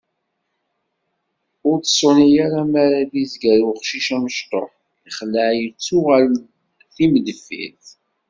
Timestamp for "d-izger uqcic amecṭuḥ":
3.11-4.69